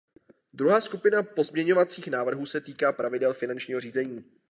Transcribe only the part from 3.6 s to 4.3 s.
řízení.